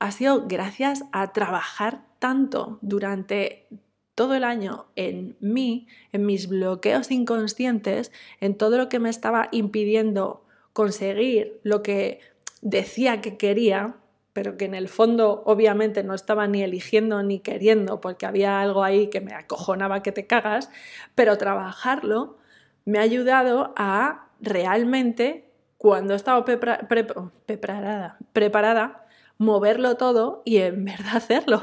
[0.00, 3.68] ha sido gracias a trabajar tanto durante
[4.14, 8.10] todo el año en mí, en mis bloqueos inconscientes,
[8.40, 12.20] en todo lo que me estaba impidiendo conseguir lo que
[12.62, 13.96] decía que quería,
[14.32, 18.82] pero que en el fondo obviamente no estaba ni eligiendo ni queriendo porque había algo
[18.82, 20.70] ahí que me acojonaba que te cagas,
[21.14, 22.38] pero trabajarlo
[22.84, 28.99] me ha ayudado a realmente, cuando preparada, preparada,
[29.40, 31.62] moverlo todo y en verdad hacerlo.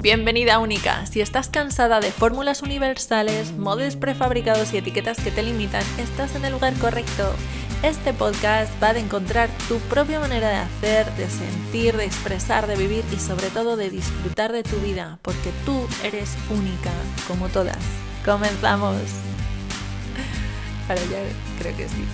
[0.00, 1.06] Bienvenida única.
[1.06, 6.44] Si estás cansada de fórmulas universales, modos prefabricados y etiquetas que te limitan, estás en
[6.44, 7.32] el lugar correcto.
[7.82, 12.76] Este podcast va de encontrar tu propia manera de hacer, de sentir, de expresar, de
[12.76, 16.90] vivir y sobre todo de disfrutar de tu vida, porque tú eres única,
[17.28, 17.78] como todas.
[18.24, 18.96] Comenzamos.
[20.88, 21.22] Ahora ya
[21.58, 22.04] creo que sí.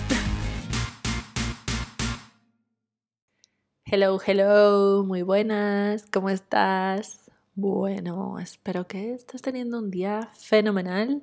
[3.93, 7.29] Hello, hello, muy buenas, ¿cómo estás?
[7.55, 11.19] Bueno, espero que estés teniendo un día fenomenal.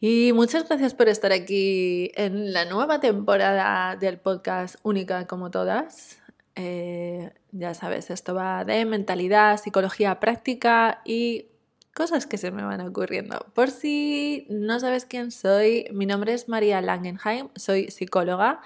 [0.00, 6.18] Y muchas gracias por estar aquí en la nueva temporada del podcast Única como todas.
[6.56, 11.46] Eh, ya sabes, esto va de mentalidad, psicología práctica y
[11.94, 13.46] cosas que se me van ocurriendo.
[13.54, 18.62] Por si no sabes quién soy, mi nombre es María Langenheim, soy psicóloga,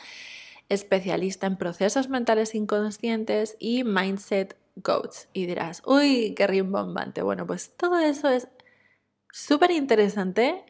[0.69, 5.27] especialista en procesos mentales inconscientes y mindset coach.
[5.33, 7.23] Y dirás, uy, qué rimbombante.
[7.23, 8.49] Bueno, pues todo eso es
[9.31, 10.65] súper interesante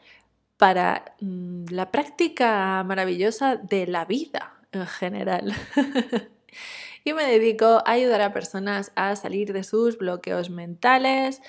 [0.56, 5.54] para mm, la práctica maravillosa de la vida en general.
[7.04, 11.40] y me dedico a ayudar a personas a salir de sus bloqueos mentales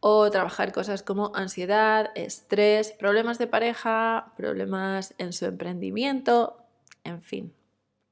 [0.00, 6.56] o trabajar cosas como ansiedad, estrés, problemas de pareja, problemas en su emprendimiento,
[7.04, 7.54] en fin,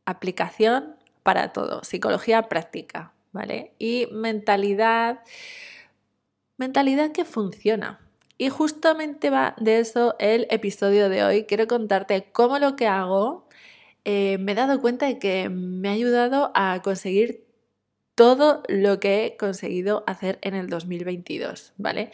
[0.07, 3.73] aplicación para todo, psicología práctica, ¿vale?
[3.79, 5.21] Y mentalidad,
[6.57, 8.01] mentalidad que funciona,
[8.39, 11.45] y justamente va de eso el episodio de hoy.
[11.45, 13.47] Quiero contarte cómo lo que hago
[14.05, 17.45] eh, me he dado cuenta de que me ha ayudado a conseguir
[18.15, 22.11] todo lo que he conseguido hacer en el 2022, ¿vale?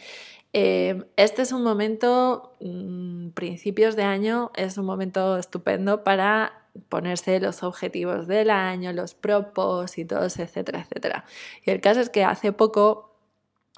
[0.53, 7.39] Eh, este es un momento, mm, principios de año, es un momento estupendo para ponerse
[7.39, 11.25] los objetivos del año, los propósitos, etcétera, etcétera.
[11.65, 13.13] Y el caso es que hace poco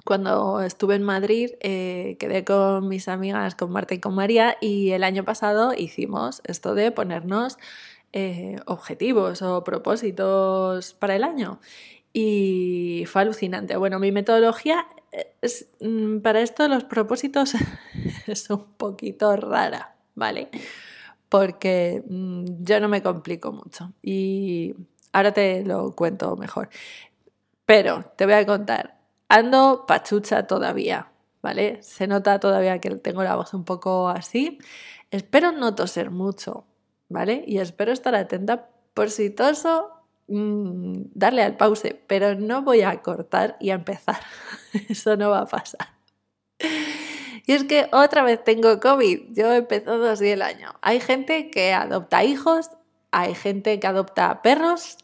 [0.04, 4.92] cuando estuve en Madrid eh, quedé con mis amigas, con Marta y con María, y
[4.92, 7.58] el año pasado hicimos esto de ponernos
[8.12, 11.60] eh, objetivos o propósitos para el año.
[12.12, 13.76] Y fue alucinante.
[13.76, 14.86] Bueno, mi metodología
[15.42, 17.54] es, mm, para esto los propósitos
[18.26, 20.48] es un poquito rara, ¿vale?
[21.28, 24.74] Porque mm, yo no me complico mucho y
[25.12, 26.68] ahora te lo cuento mejor.
[27.64, 28.96] Pero te voy a contar
[29.28, 31.10] Ando pachucha todavía,
[31.42, 31.82] ¿vale?
[31.82, 34.58] Se nota todavía que tengo la voz un poco así.
[35.10, 36.64] Espero no toser mucho,
[37.08, 37.42] ¿vale?
[37.46, 39.90] Y espero estar atenta por si toso,
[40.28, 44.20] mm, darle al pause, pero no voy a cortar y a empezar.
[44.88, 45.95] Eso no va a pasar.
[47.46, 49.20] Y es que otra vez tengo COVID.
[49.30, 50.74] Yo he empezado así el año.
[50.82, 52.70] Hay gente que adopta hijos,
[53.12, 54.98] hay gente que adopta perros,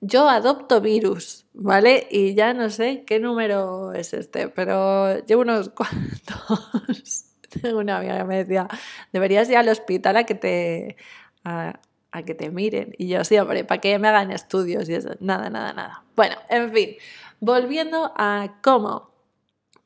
[0.00, 2.06] yo adopto virus, ¿vale?
[2.10, 7.24] Y ya no sé qué número es este, pero llevo unos cuantos.
[7.62, 8.68] Tengo una amiga que me decía,
[9.12, 10.96] deberías ir al hospital a que te,
[11.44, 11.80] a,
[12.24, 12.94] que te miren.
[12.96, 15.10] Y yo, sí, hombre, para que me hagan estudios y eso.
[15.20, 16.04] Nada, nada, nada.
[16.14, 16.96] Bueno, en fin,
[17.40, 19.07] volviendo a cómo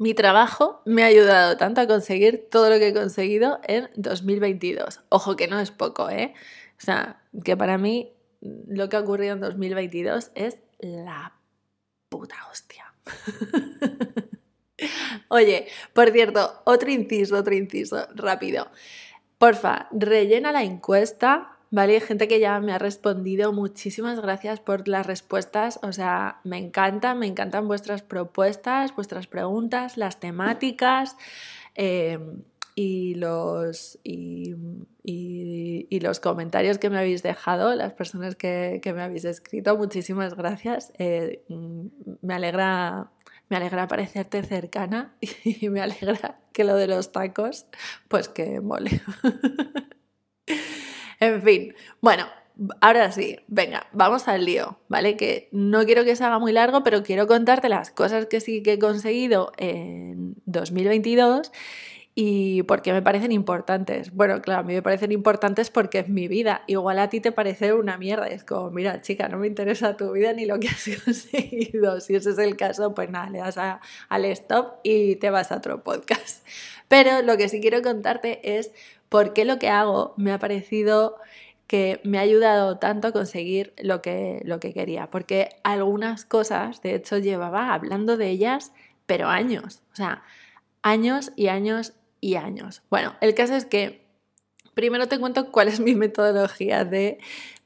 [0.03, 5.01] mi trabajo me ha ayudado tanto a conseguir todo lo que he conseguido en 2022.
[5.11, 6.35] Ojo que no es poco, ¿eh?
[6.77, 11.39] O sea, que para mí lo que ha ocurrido en 2022 es la
[12.09, 12.93] puta hostia.
[15.29, 18.73] Oye, por cierto, otro inciso, otro inciso, rápido.
[19.39, 22.01] Porfa, rellena la encuesta, ¿vale?
[22.01, 23.53] Gente que ya me ha respondido.
[23.53, 25.81] Muchísimas gracias por las respuestas.
[25.83, 31.17] O sea, me encantan, me encantan vuestras propuestas, vuestras preguntas, las temáticas.
[31.75, 32.21] Eh,
[32.75, 34.55] y los, y,
[36.01, 40.93] los comentarios que me habéis dejado, las personas que, me habéis escrito, muchísimas gracias.
[40.99, 41.87] Eh, mm,
[42.21, 43.11] me, alegra,
[43.49, 45.15] me alegra parecerte cercana
[45.45, 47.67] y me alegra que lo de los tacos,
[48.09, 49.01] pues que mole.
[51.23, 52.27] en fin, bueno,
[52.81, 55.17] ahora sí, venga, vamos al lío, ¿vale?
[55.17, 58.63] Que no quiero que se haga muy largo, pero quiero contarte las cosas que sí
[58.63, 61.53] que he conseguido en 2022
[62.15, 64.13] y porque me parecen importantes.
[64.13, 66.63] Bueno, claro, a mí me parecen importantes porque es mi vida.
[66.67, 68.27] Igual a ti te parece una mierda.
[68.27, 72.01] Es como, mira, chica, no me interesa tu vida ni lo que has conseguido.
[72.01, 75.57] Si ese es el caso, pues nada, le das al stop y te vas a
[75.57, 76.47] otro podcast.
[76.89, 78.73] Pero lo que sí quiero contarte es
[79.13, 81.17] por qué lo que hago me ha parecido
[81.67, 85.11] que me ha ayudado tanto a conseguir lo que, lo que quería.
[85.11, 88.73] Porque algunas cosas, de hecho, llevaba hablando de ellas,
[89.05, 89.83] pero años.
[89.93, 90.23] O sea,
[90.81, 91.93] años y años
[92.23, 92.83] y años.
[92.89, 94.07] Bueno, el caso es que
[94.73, 97.19] primero te cuento cuál es mi metodología de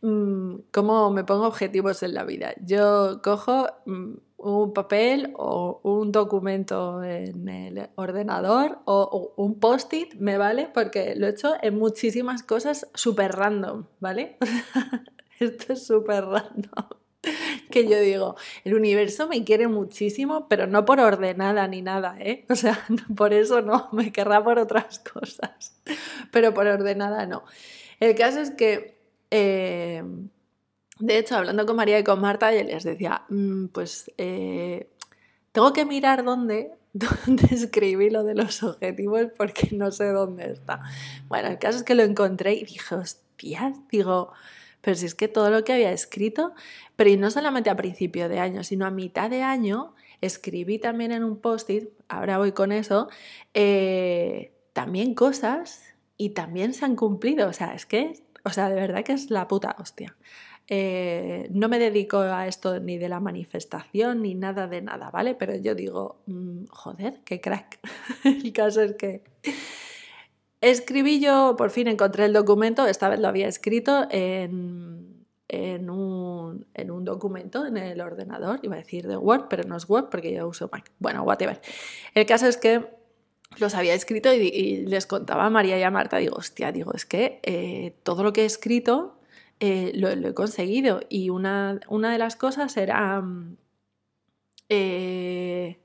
[0.03, 2.55] mm, cómo me pongo objetivos en la vida.
[2.61, 10.39] Yo cojo mm, un papel o un documento en el ordenador o, un post-it, me
[10.39, 14.37] vale, porque lo he hecho en muchísimas cosas súper random, ¿vale?
[15.41, 16.87] Esto es súper random.
[17.71, 22.45] que yo digo, el universo me quiere muchísimo, pero no por ordenada ni nada, ¿eh?
[22.49, 22.79] O sea,
[23.17, 25.75] por eso no, me querrá por otras cosas,
[26.31, 27.45] pero por ordenada no.
[28.01, 28.99] El caso es que,
[29.31, 30.03] eh,
[30.99, 34.89] de hecho, hablando con María y con Marta, yo les decía, mm, pues eh,
[35.53, 36.77] tengo que mirar dónde,
[37.51, 40.83] escribí lo de los objetivos porque no sé dónde está.
[41.29, 44.33] Bueno, el caso es que lo encontré y dije, hostia, digo,
[44.81, 46.55] pero si es que todo lo que había escrito,
[46.95, 51.13] pero y no solamente a principio de año, sino a mitad de año, escribí también
[51.13, 53.09] en un post-it, ahora voy con eso,
[53.53, 55.83] eh, también cosas
[56.17, 57.49] y también se han cumplido.
[57.49, 60.17] O sea, es que, o sea, de verdad que es la puta hostia.
[60.69, 65.35] Eh, no me dedico a esto ni de la manifestación ni nada de nada, ¿vale?
[65.35, 67.79] Pero yo digo, mm, joder, qué crack.
[68.25, 69.23] el caso es que
[70.61, 75.23] Escribí yo, por fin encontré el documento, esta vez lo había escrito en,
[75.91, 80.33] un, documento en el ordenador, iba a decir de Word, pero no es Word porque
[80.33, 80.91] yo uso Mac.
[80.99, 81.61] Bueno, whatever.
[82.15, 82.85] El caso es que
[83.59, 87.05] los había escrito y, les contaba a María y a Marta, digo, hostia, digo, es
[87.05, 89.19] que eh, todo lo que he escrito
[89.61, 93.21] eh, lo, he conseguido y una, una, de las cosas era...
[93.21, 93.57] Mm,
[94.69, 95.79] eh,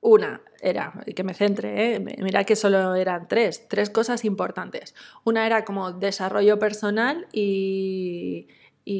[0.00, 2.00] una era, que me centre, ¿eh?
[2.00, 4.94] mira que solo eran tres, tres cosas importantes.
[5.24, 8.48] Una era como desarrollo personal y,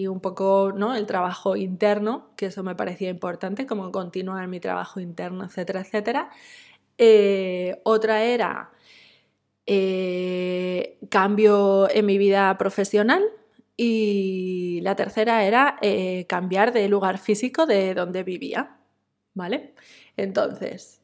[0.09, 0.95] un poco ¿no?
[0.95, 6.31] el trabajo interno, que eso me parecía importante, como continuar mi trabajo interno, etcétera, etcétera.
[7.85, 8.72] Otra era
[9.75, 13.23] eh, cambio en mi vida profesional,
[13.77, 15.79] y la tercera era
[16.29, 18.77] cambiar de lugar físico de donde vivía,
[19.35, 19.75] ¿vale?
[20.17, 21.01] Entonces,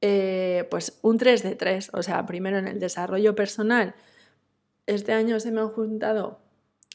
[0.00, 3.94] eh, pues un 3 de 3, o sea, primero en el desarrollo personal,
[4.86, 6.40] este año se me han juntado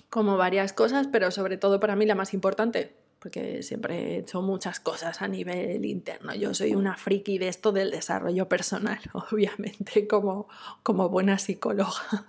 [0.10, 4.42] como varias cosas, pero sobre todo para mí la más importante, porque siempre he hecho
[4.42, 6.33] muchas cosas a nivel interno.
[6.33, 9.00] Yo soy una friki de esto del desarrollo personal,
[9.31, 10.48] obviamente, como,
[10.83, 12.27] como buena psicóloga.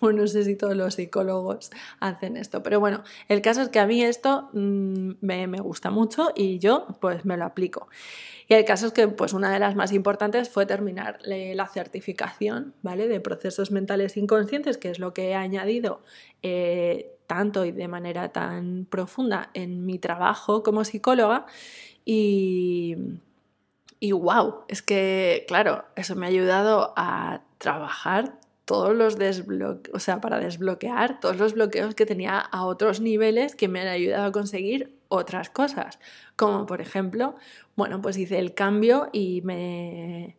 [0.00, 1.70] Bueno, no sé si todos los psicólogos
[2.00, 5.90] hacen esto, pero bueno, el caso es que a mí esto mm, me, me gusta
[5.90, 7.88] mucho y yo pues me lo aplico.
[8.48, 12.74] Y el caso es que pues una de las más importantes fue terminar la certificación
[12.82, 13.08] ¿vale?
[13.08, 16.00] de procesos mentales inconscientes, que es lo que he añadido
[16.42, 21.46] eh, tanto y de manera tan profunda en mi trabajo como psicóloga.
[22.04, 22.96] Y,
[23.98, 29.98] y wow, es que claro, eso me ha ayudado a trabajar todos los desbloqueos, o
[30.00, 34.26] sea, para desbloquear todos los bloqueos que tenía a otros niveles que me han ayudado
[34.26, 35.98] a conseguir otras cosas,
[36.36, 37.36] como por ejemplo,
[37.76, 40.36] bueno, pues hice el cambio y me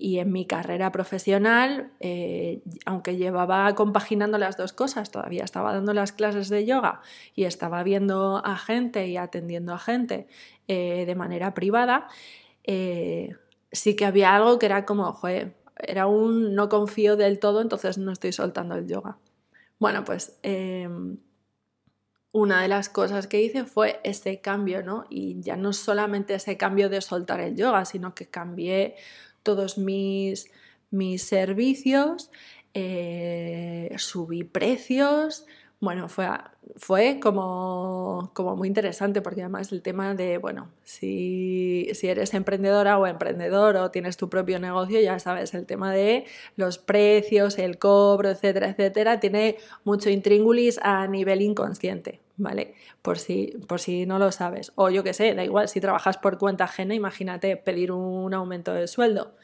[0.00, 5.92] y en mi carrera profesional, eh, aunque llevaba compaginando las dos cosas, todavía estaba dando
[5.92, 7.00] las clases de yoga
[7.34, 10.28] y estaba viendo a gente y atendiendo a gente
[10.68, 12.06] eh, de manera privada,
[12.62, 13.34] eh,
[13.72, 17.98] sí que había algo que era como, joder, era un no confío del todo, entonces
[17.98, 19.18] no estoy soltando el yoga.
[19.78, 21.18] Bueno, pues em,
[22.32, 25.04] una de las cosas que hice fue ese cambio, ¿no?
[25.08, 28.96] Y ya no solamente ese cambio de soltar el yoga, sino que cambié
[29.42, 30.50] todos mis,
[30.90, 32.30] mis servicios,
[32.74, 35.46] eh, subí precios,
[35.80, 36.26] bueno, fue,
[36.76, 42.98] fue como, como, muy interesante porque además el tema de, bueno, si, si, eres emprendedora
[42.98, 46.24] o emprendedor o tienes tu propio negocio, ya sabes, el tema de
[46.56, 52.74] los precios, el cobro, etcétera, etcétera, tiene mucho intríngulis a nivel inconsciente, ¿vale?
[53.00, 54.72] Por si, por si no lo sabes.
[54.74, 58.74] O yo qué sé, da igual, si trabajas por cuenta ajena, imagínate pedir un aumento
[58.74, 59.36] de sueldo.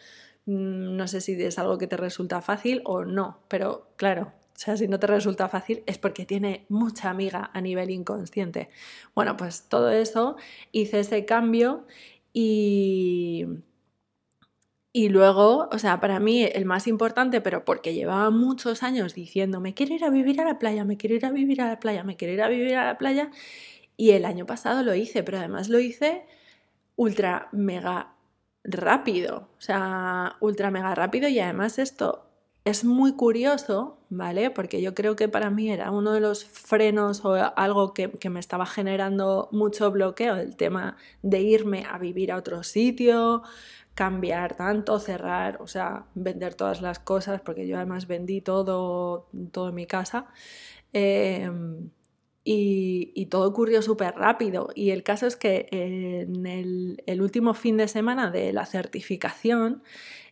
[0.46, 4.58] Mm, no sé si es algo que te resulta fácil o no, pero claro, o
[4.58, 8.70] sea, si no te resulta fácil es porque tiene mucha amiga a nivel inconsciente.
[9.14, 10.36] Bueno, pues todo eso
[10.72, 11.86] hice ese cambio
[12.32, 13.46] y,
[14.96, 19.60] Y luego, o sea, para mí el más importante, pero porque llevaba muchos años diciendo,
[19.60, 21.80] me quiero ir a vivir a la playa, me quiero ir a vivir a la
[21.80, 23.30] playa, me quiero ir a vivir a la playa.
[23.96, 26.26] Y el año pasado lo hice, pero además lo hice
[26.96, 28.14] ultra mega
[28.64, 29.48] rápido.
[29.58, 32.26] O sea, ultra mega rápido y además esto
[32.64, 34.50] es muy curioso, ¿vale?
[34.50, 38.30] Porque yo creo que para mí era uno de los frenos o algo que, que,
[38.30, 43.42] me estaba generando mucho bloqueo, el tema de irme a vivir a otro sitio,
[43.94, 49.72] cambiar tanto, cerrar, o sea, vender todas las cosas, porque yo además vendí todo, todo
[49.72, 50.26] mi casa.
[50.92, 51.90] Em,
[52.44, 54.68] y, todo ocurrió súper rápido.
[54.74, 59.82] Y el caso es que en el, último fin de semana de la certificación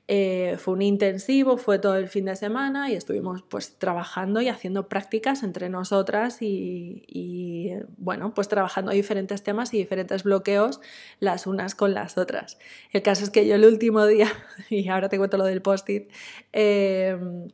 [0.09, 4.49] eh, fue un intensivo, fue todo el fin de semana y estuvimos pues trabajando y
[4.49, 10.81] haciendo prácticas entre nosotras y, bueno, pues trabajando diferentes temas y diferentes bloqueos
[11.21, 12.59] las unas con las otras.
[12.93, 14.29] El caso es que yo el último día,
[14.71, 16.11] y ahora te cuento lo del post-it,
[16.53, 17.49] em,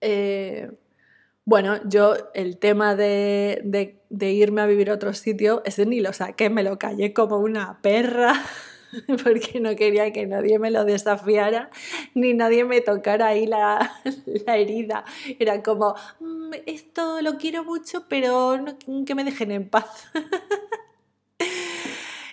[0.00, 0.70] eh,
[1.44, 6.00] bueno, yo el tema de, de, de, irme a vivir a otro sitio, ese ni
[6.00, 8.34] lo saqué, me lo callé como una perra.
[9.24, 11.70] porque no quería que nadie me lo desafiara
[12.14, 14.00] ni nadie me tocara ahí la,
[14.46, 15.04] herida.
[15.38, 18.64] Era como, mm, esto lo quiero mucho, pero
[19.06, 20.08] que me dejen en paz.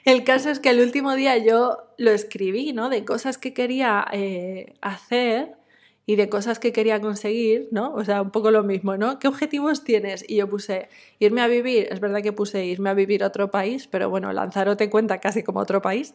[0.06, 2.90] El caso es que el último día yo lo escribí, ¿no?
[2.90, 5.56] De cosas que quería eh, hacer
[6.06, 7.94] y de cosas que quería conseguir, ¿no?
[7.94, 9.20] O sea, un poco lo mismo, ¿no?
[9.20, 10.26] ¿Qué objetivos tienes?
[10.28, 13.52] Y yo puse irme a vivir, es verdad que puse irme a vivir a otro
[13.52, 16.14] país, pero bueno, Lanzarote cuenta casi como otro país.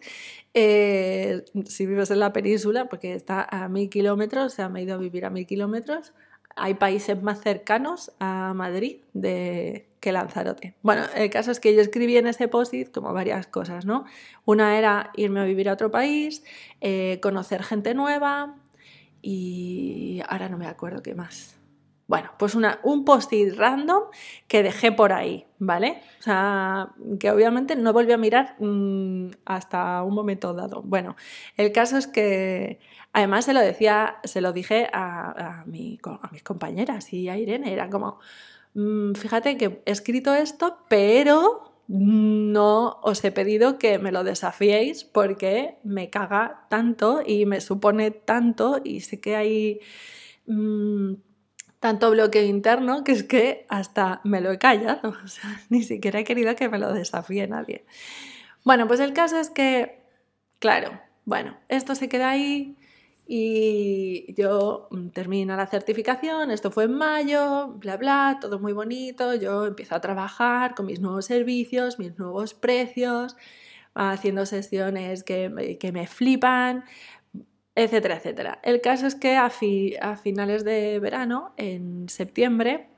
[0.53, 4.83] Eh, si vives en la península, porque está a mil kilómetros, o sea, me he
[4.83, 6.13] ido a vivir a mil kilómetros.
[6.55, 10.75] Hay países más cercanos a Madrid de, que Lanzarote.
[10.83, 14.05] Bueno, el caso es que yo escribí en ese post como varias cosas, ¿no?
[14.45, 16.45] Una era irme a vivir a otro país,
[16.81, 18.57] eh, conocer gente nueva,
[19.23, 21.59] y ahora no me acuerdo qué más.
[22.09, 24.05] Bueno, pues una, un post-it random
[24.47, 26.01] que dejé por ahí, ¿vale?
[26.21, 30.81] O sea, que obviamente no volví a mirar mmm, hasta un momento dado.
[30.83, 31.17] Bueno,
[31.59, 32.81] el caso es que
[33.13, 37.75] además se lo decía, se lo dije a, mi, a mis compañeras y a Irene,
[37.75, 38.21] era como,
[38.73, 45.05] mmm, fíjate que he escrito esto, pero no os he pedido que me lo desafiéis
[45.05, 49.81] porque me caga tanto y me supone tanto y sé que hay
[50.47, 51.15] mmm,
[51.81, 56.21] tanto bloqueo interno que es que hasta me lo he callado, o sea, ni siquiera
[56.21, 57.85] he querido que me lo desafíe nadie.
[58.65, 60.03] Bueno, pues el caso es que,
[60.59, 62.77] claro, bueno, esto se queda ahí,
[63.31, 69.35] y yo mm, termino la certificación, esto fue en mayo, bla, bla, todo muy bonito,
[69.35, 73.37] yo empiezo a trabajar con mis nuevos servicios, mis nuevos precios,
[73.95, 75.51] haciendo sesiones que,
[75.93, 76.85] me flipan,
[77.75, 78.61] etcétera, etcétera.
[78.63, 82.89] El caso es que a, finales de verano, en septiembre,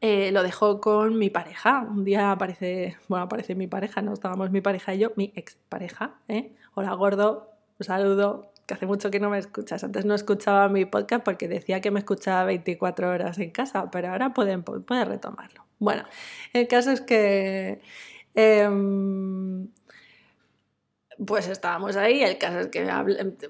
[0.00, 1.86] eh, lo dejó con mi pareja.
[1.88, 5.56] Un día aparece, bueno, aparece mi pareja, no estábamos mi pareja y yo, mi ex
[5.68, 6.16] pareja.
[6.28, 6.54] ¿eh?
[6.74, 9.84] Hola gordo, un saludo, que hace mucho que no me escuchas.
[9.84, 14.08] Antes no escuchaba mi podcast porque decía que me escuchaba 24 horas en casa, pero
[14.08, 15.64] ahora pueden, pueden retomarlo.
[15.78, 16.04] Bueno,
[16.52, 17.80] el caso es que...
[18.34, 19.68] Em,
[21.24, 22.84] pues estábamos ahí, el caso es que,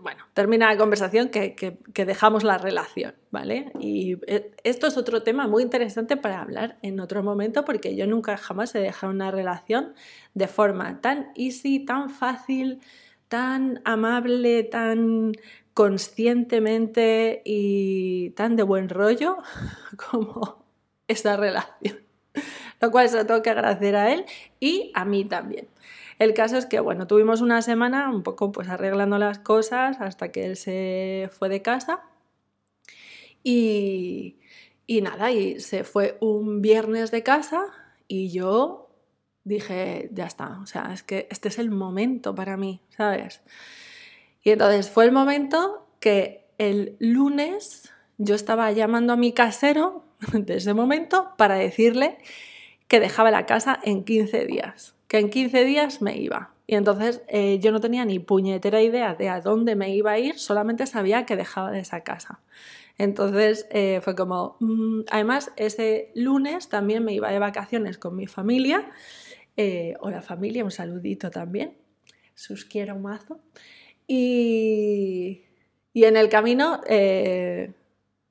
[0.01, 3.73] bueno, termina la conversación que, que, que, dejamos la relación, ¿vale?
[3.81, 8.07] Y eh, esto es otro tema muy interesante para hablar en otro momento porque yo
[8.07, 9.95] nunca jamás he dejado una relación
[10.35, 12.81] de forma tan easy, tan fácil,
[13.29, 15.33] tan amable, tan
[15.75, 19.39] conscientemente y tan de buen rollo
[20.11, 20.65] como
[21.09, 21.99] esa relación.
[22.81, 24.25] Lo cual se lo tengo que agradecer a él
[24.61, 25.69] y a mí también.
[26.19, 30.31] El caso es que, bueno, tuvimos una semana un poco pues arreglando las cosas hasta
[30.31, 32.03] que él se fue de casa
[33.43, 34.39] y,
[34.87, 37.67] y nada, y se fue un viernes de casa
[38.07, 38.84] y yo
[39.45, 43.43] dije, ya está, o sea, es que este es el momento para mí, ¿sabes?
[44.43, 50.57] Y entonces fue el momento que el lunes yo estaba llamando a mi casero de
[50.57, 52.19] ese momento para decirle
[52.89, 56.51] que dejaba la casa en 15 días, que en 15 días me iba.
[56.67, 60.19] Y entonces eh, yo no tenía ni puñetera idea de a dónde me iba a
[60.19, 62.41] ir, solamente sabía que dejaba de esa casa.
[62.97, 68.27] Entonces eh, fue como, mm, además ese lunes también me iba de vacaciones con mi
[68.27, 68.91] familia
[69.57, 71.77] eh, o la familia, un saludito también,
[72.35, 73.41] sus quiero mazo.
[74.07, 75.43] Y,
[75.93, 77.73] y en el camino eh,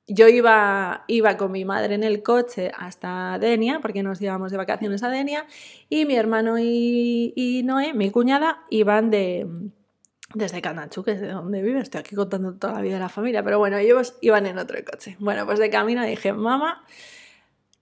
[0.06, 4.58] yo iba, iba con mi madre en el coche hasta Denia, porque nos íbamos de
[4.58, 5.46] vacaciones a Denia,
[5.88, 9.46] y mi hermano y, y Noé, mi cuñada, iban de,
[10.34, 13.08] desde Canachu, que es de donde vive, estoy aquí contando toda la vida de la
[13.08, 15.16] familia, pero bueno, ellos iban en otro coche.
[15.20, 16.84] Bueno, pues de camino dije, mamá,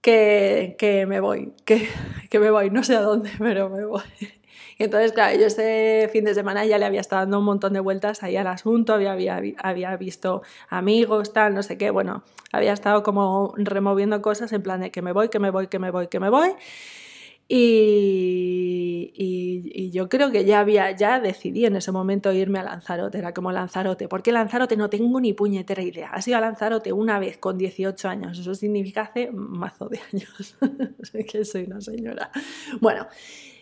[0.02, 1.88] que, que me voy, que,
[2.30, 4.02] que, me voy, no sé a dónde, pero me voy.
[4.78, 7.72] Y entonces, claro, yo este fin de semana ya le había estado dando un montón
[7.72, 12.24] de vueltas ahí al asunto, había, había, había visto amigos, tal, no sé qué, bueno,
[12.52, 15.78] había estado como removiendo cosas en plan de que me voy, que me voy, que
[15.78, 16.50] me voy, que me voy.
[17.54, 19.10] Y,
[19.92, 23.52] yo creo que ya había, ya decidí en ese momento irme a Lanzarote, era como
[23.52, 26.08] Lanzarote, porque Lanzarote no tengo ni puñetera idea.
[26.12, 30.56] Ha sido a Lanzarote una vez con 18 años, eso significa hace mazo de años,
[31.30, 32.30] que soy una señora.
[32.80, 33.06] Bueno,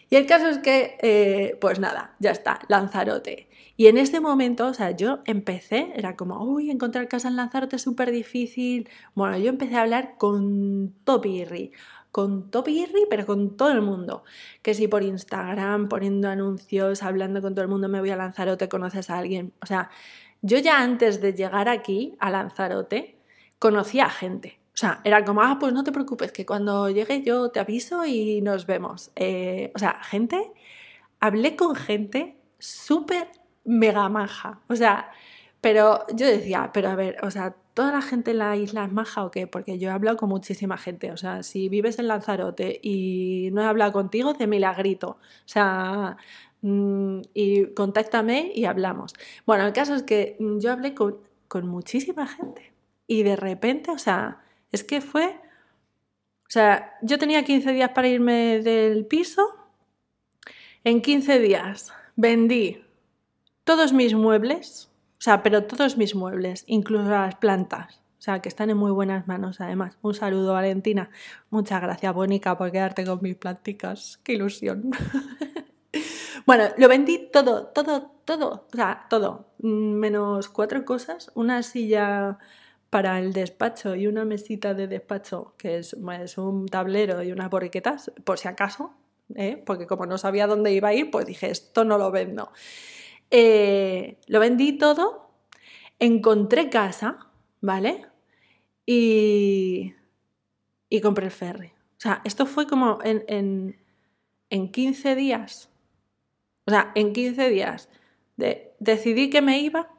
[0.08, 3.48] y el caso es que, eh, pues nada, ya está, Lanzarote.
[3.76, 7.74] Y en este momento, o sea, yo empecé, era como, uy, encontrar casa en Lanzarote
[7.76, 8.88] es súper difícil.
[9.14, 11.72] Bueno, yo empecé a hablar con Topirri
[12.12, 14.24] con Topirri, pero con todo el mundo.
[14.62, 18.68] Que si por Instagram, poniendo anuncios, hablando con todo el mundo, me voy a Lanzarote,
[18.68, 19.52] conoces a alguien.
[19.62, 19.90] O sea,
[20.42, 23.18] yo ya antes de llegar aquí, a Lanzarote,
[23.58, 24.60] conocía a gente.
[24.74, 28.04] O sea, era como, ah, pues no te preocupes, que cuando llegue yo te aviso
[28.06, 29.10] y nos vemos.
[29.16, 30.52] Eh, o sea, gente,
[31.20, 33.28] hablé con gente súper
[33.64, 34.60] mega maja.
[34.68, 35.10] O sea,
[35.60, 38.92] pero yo decía, pero a ver, o sea, ¿toda la gente en la isla es
[38.92, 39.46] maja o qué?
[39.46, 41.12] Porque yo he hablado con muchísima gente.
[41.12, 45.12] O sea, si vives en Lanzarote y no he hablado contigo, de milagrito.
[45.12, 46.18] O sea,
[46.60, 49.14] mm, y contáctame y hablamos.
[49.46, 52.74] Bueno, el caso es que yo hablé con, con muchísima gente.
[53.06, 55.40] Y de repente, o sea, es que fue...
[56.42, 59.42] O sea, yo tenía 15 días para irme del piso.
[60.84, 62.84] En 15 días vendí
[63.64, 64.89] todos mis muebles
[65.20, 68.00] o sea, pero todos mis muebles, incluso las plantas.
[68.18, 69.98] O sea, que están en muy buenas manos además.
[70.00, 71.10] Un saludo, Valentina.
[71.50, 74.18] Muchas gracias, Bonica, por quedarte con mis planticas.
[74.22, 74.90] Qué ilusión.
[76.46, 78.66] bueno, lo vendí todo, todo, todo.
[78.72, 79.52] O sea, todo.
[79.58, 81.30] Menos cuatro cosas.
[81.34, 82.38] Una silla
[82.88, 85.92] para el despacho y una mesita de despacho, que es,
[86.38, 88.94] un tablero y unas borriquetas, por si acaso.
[89.34, 89.62] ¿eh?
[89.66, 92.52] Porque como no sabía dónde iba a ir, pues dije, esto no lo vendo.
[93.30, 95.30] Eh, lo vendí todo,
[95.98, 98.06] encontré casa, ¿vale?
[98.86, 99.94] Y,
[100.88, 101.68] y compré el ferry.
[101.68, 103.80] O sea, esto fue como en, en,
[104.50, 105.70] en 15 días.
[106.66, 107.88] O sea, en 15 días
[108.36, 109.90] de, decidí que me iba,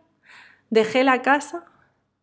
[0.69, 1.70] dejé la casa,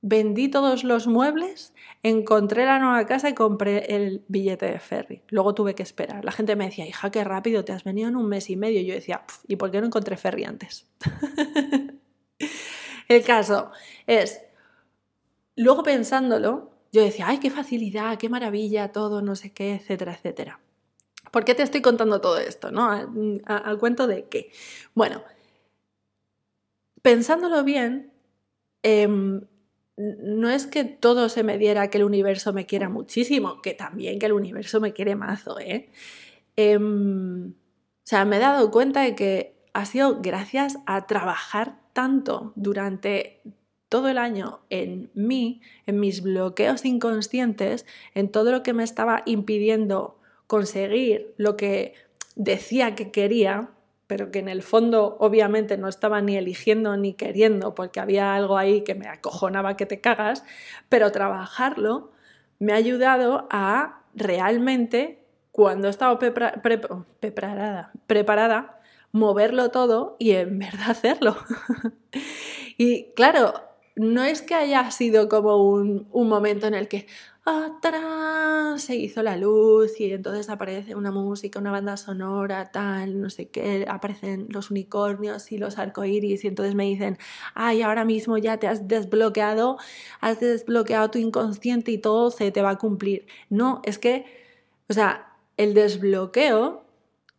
[0.01, 5.23] vendí todos los muebles, encontré la nueva casa y compré el billete de ferry.
[5.29, 6.25] Luego tuve que esperar.
[6.25, 8.81] La gente me decía, hija, qué rápido, te has venido en un mes y medio.
[8.83, 10.87] Yo decía, ¿y por qué no encontré ferry antes?
[13.09, 13.73] el caso
[14.07, 14.41] es,
[15.57, 20.61] luego pensándolo, yo decía, ay, qué facilidad, qué maravilla, todo, no sé qué, etcétera, etcétera.
[21.31, 22.71] ¿Por qué te estoy contando todo esto?
[22.71, 22.89] ¿no?
[23.45, 24.51] Al cuento de qué.
[24.95, 25.23] Bueno,
[27.03, 28.13] pensándolo bien,
[28.83, 29.43] em,
[29.99, 34.19] no es que todo se me diera que el universo me quiera muchísimo, que también
[34.19, 35.91] que el universo me quiere mazo, ¿eh?
[36.57, 37.55] Em, o
[38.05, 43.43] sea, me he dado cuenta de que ha sido gracias a trabajar tanto durante
[43.89, 49.23] todo el año en mí, en mis bloqueos inconscientes, en todo lo que me estaba
[49.27, 51.95] impidiendo conseguir lo que
[52.37, 53.71] decía que quería,
[54.09, 58.57] pero que en el fondo obviamente no estaba ni eligiendo ni queriendo porque había algo
[58.59, 60.43] ahí que me acojonaba que te cagas,
[60.89, 62.11] pero trabajarlo
[62.59, 68.81] me ha ayudado a realmente, cuando he estado preparada, preparada,
[69.13, 71.37] moverlo todo y en verdad hacerlo.
[72.79, 73.55] y claro,
[73.95, 77.07] no es que haya sido como un, un momento en el que,
[77.49, 83.31] ¡ah, se hizo la luz y entonces aparece una música, una banda sonora, tal, no
[83.31, 87.19] sé qué, aparecen los unicornios y los arcoíris y entonces me dicen,
[87.55, 89.79] ay, ahora mismo ya te has desbloqueado,
[90.21, 93.27] has desbloqueado tu inconsciente y todo se te va a cumplir.
[93.51, 94.27] No, es que,
[94.89, 96.85] o sea, el desbloqueo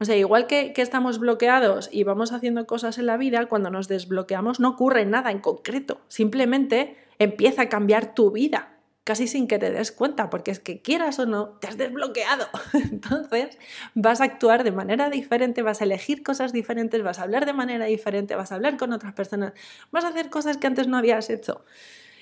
[0.02, 3.70] o sea, igual que, que, estamos bloqueados y vamos haciendo cosas en la vida, cuando
[3.70, 9.48] nos desbloqueamos no ocurre nada en concreto, simplemente empieza a cambiar tu vida casi sin
[9.48, 12.48] que te des cuenta, porque es que quieras o no, te has desbloqueado.
[12.74, 13.58] Entonces
[13.96, 17.54] vas a actuar de manera diferente, vas a elegir cosas diferentes, vas a hablar de
[17.54, 19.54] manera diferente, vas a hablar con otras personas,
[19.92, 21.66] vas a hacer cosas que antes no habías hecho.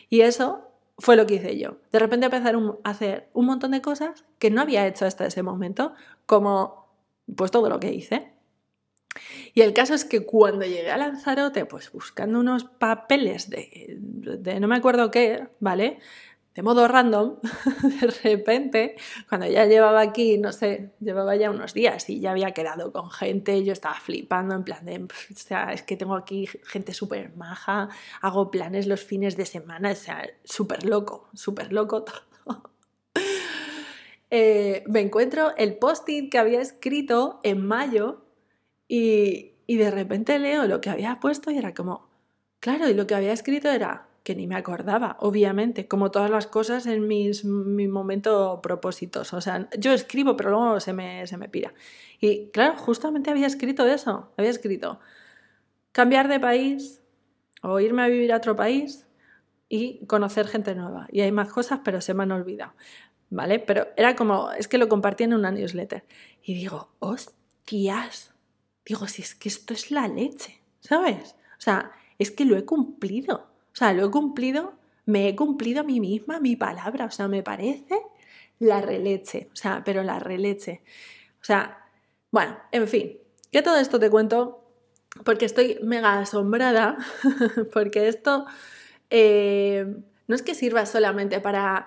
[0.10, 1.78] Y eso fue lo que hice yo.
[1.92, 5.44] De repente empezar a hacer un montón de cosas que no había hecho hasta ese
[5.44, 5.94] momento,
[6.26, 6.88] como
[7.36, 8.32] pues todo lo que hice.
[9.54, 14.60] Y el caso es que cuando llegué a Lanzarote, pues buscando unos papeles de, de
[14.60, 16.00] no me acuerdo qué, ¿vale?
[16.58, 17.36] De modo random,
[18.02, 18.96] de repente,
[19.30, 23.12] cuando ya llevaba aquí, no sé, llevaba ya unos días y ya había quedado con
[23.12, 27.36] gente, yo estaba flipando en plan de, o sea, es que tengo aquí gente súper
[27.36, 27.90] maja,
[28.22, 32.04] hago planes los fines de semana, o sea, súper loco, súper loco
[32.44, 32.72] todo.
[34.32, 38.26] Eh, me encuentro el post-it que había escrito en mayo
[38.88, 42.10] y, y de repente leo lo que había puesto y era como,
[42.60, 46.48] claro, y lo que había escrito era que ni me acordaba, obviamente, como todas las
[46.48, 49.32] cosas en mis, mi momento propósitos.
[49.32, 51.74] O sea, yo escribo, pero luego se me, se me pira.
[52.20, 55.00] Y claro, justamente había escrito eso, había escrito
[55.94, 57.02] cambiar de país
[57.62, 59.08] o irme a vivir a otro país
[59.70, 61.08] y conocer gente nueva.
[61.10, 62.74] Y hay más cosas, pero se me han olvidado.
[63.30, 63.60] ¿Vale?
[63.60, 66.04] Pero era como, es que lo compartí en una newsletter.
[66.44, 68.34] Y digo, hostias,
[68.86, 71.38] digo, si es que esto es la leche, ¿sabes?
[71.58, 73.56] O sea, es que lo he cumplido.
[73.78, 74.74] O sea, lo he cumplido,
[75.06, 77.06] me he cumplido a mí misma mi palabra.
[77.06, 78.02] O sea, me parece
[78.58, 79.50] la releche.
[79.54, 80.82] O sea, pero la releche.
[81.40, 81.86] O sea,
[82.32, 83.20] bueno, en fin,
[83.52, 84.64] que todo esto te cuento
[85.24, 86.98] porque estoy mega asombrada,
[87.72, 88.48] porque esto
[89.12, 89.86] eh,
[90.26, 91.86] no es que sirva solamente para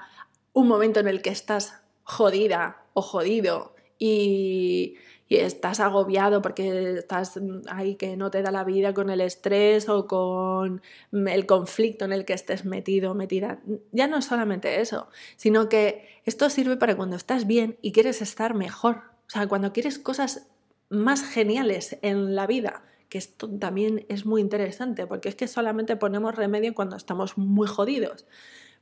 [0.52, 1.74] un momento en el que estás
[2.04, 4.94] jodida o jodido y
[5.30, 7.38] y estás agobiado porque estás
[7.68, 12.12] ahí que no te da la vida con el estrés o con el conflicto en
[12.12, 13.60] el que estés metido, metida.
[13.92, 18.22] Ya no es solamente eso, sino que esto sirve para cuando estás bien y quieres
[18.22, 19.02] estar mejor.
[19.28, 20.48] O sea, cuando quieres cosas
[20.88, 25.94] más geniales en la vida, que esto también es muy interesante, porque es que solamente
[25.94, 28.26] ponemos remedio cuando estamos muy jodidos.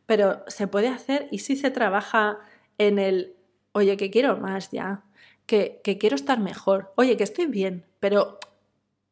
[0.07, 2.39] Pero se puede hacer y si se trabaja
[2.79, 3.37] en el,
[3.73, 5.05] oye, que quiero más ya,
[5.49, 6.93] que, quiero estar mejor.
[6.97, 8.39] Oye, que estoy bien, pero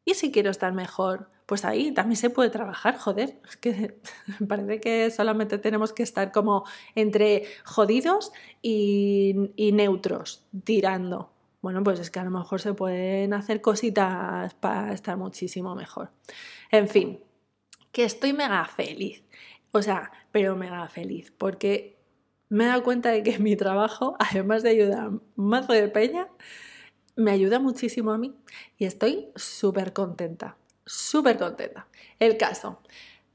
[0.05, 1.29] ¿y si quiero estar mejor?
[1.47, 3.41] Pues ahí también se puede trabajar, joder.
[3.59, 3.99] Que
[4.47, 6.63] parece que solamente tenemos que estar como
[6.95, 11.31] entre jodidos y, y, neutros, tirando.
[11.61, 16.11] Bueno, pues es que a lo mejor se pueden hacer cositas para estar muchísimo mejor.
[16.69, 17.19] En fin,
[17.91, 19.23] que estoy mega feliz.
[19.71, 21.96] O sea, pero mega feliz, porque
[22.49, 26.27] me he dado cuenta de que mi trabajo, además de ayudar más de peña,
[27.15, 28.35] me ayuda muchísimo a mí
[28.77, 30.55] y estoy súper contenta,
[30.85, 31.87] súper contenta.
[32.19, 32.79] El caso,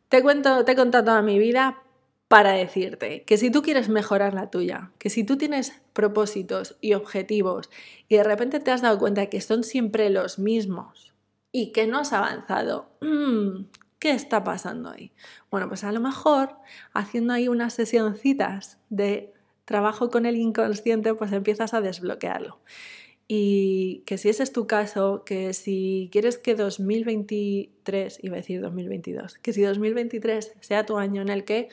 [0.09, 1.83] te cuento, te he contado toda mi vida
[2.29, 6.94] para decirte que si tú quieres mejorar la tuya, que si tú tienes propósitos y
[6.94, 7.68] objetivos
[8.09, 11.12] y de repente te has dado cuenta que son siempre los mismos
[11.51, 13.64] y que no has avanzado, mmm,
[14.03, 15.12] ¿Qué está pasando ahí?
[15.49, 16.57] Bueno, pues a lo mejor
[16.93, 19.33] haciendo ahí unas sesioncitas de
[19.65, 22.59] trabajo con el inconsciente, pues empiezas a desbloquearlo.
[23.29, 28.61] Y que si ese es tu caso, que si quieres que 2023, iba a decir
[28.61, 31.69] 2022, que si 2023 sea tu año en el que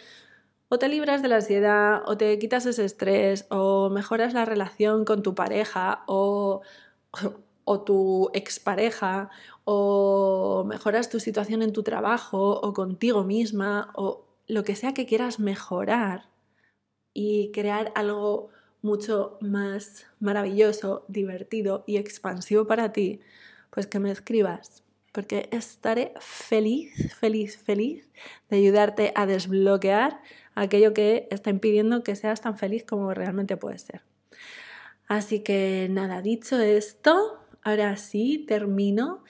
[0.68, 5.04] o te libras de la ansiedad, o te quitas ese estrés, o mejoras la relación
[5.04, 6.62] con tu pareja, o,
[7.72, 9.30] o tu expareja,
[9.64, 15.06] o mejoras tu situación en tu trabajo, o contigo misma, o lo que sea que
[15.06, 16.32] quieras mejorar
[17.14, 18.50] y crear algo
[18.82, 23.20] mucho más maravilloso, divertido y expansivo para ti,
[23.70, 28.10] pues que me escribas, porque estaré feliz, feliz, feliz
[28.50, 30.24] de ayudarte a desbloquear
[30.56, 34.02] aquello que está impidiendo que seas tan feliz como realmente puedes ser.
[35.08, 39.24] Así que nada, dicho esto, ahora sí, termino.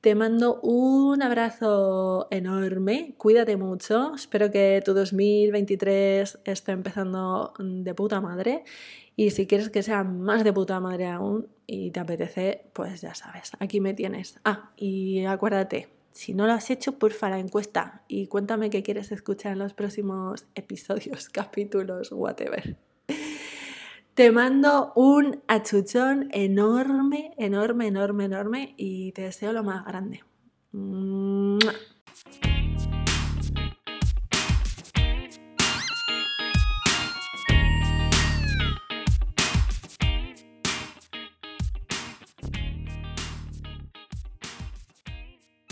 [0.00, 8.20] Te mando un abrazo enorme, cuídate mucho, espero que tu 2023 esté empezando de puta
[8.20, 8.64] madre
[9.14, 13.14] y si quieres que sea más de puta madre aún y te apetece, pues ya
[13.14, 14.40] sabes, aquí me tienes.
[14.44, 19.12] Ah, y acuérdate, si no lo has hecho, porfa la encuesta y cuéntame qué quieres
[19.12, 22.76] escuchar en los próximos episodios, capítulos, whatever.
[24.14, 30.22] Te mando un achuchón enorme, enorme, enorme, enorme y te deseo lo más grande.